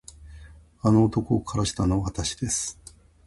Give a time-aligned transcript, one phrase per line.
[0.81, 2.79] あの男を殺したのはわたしです。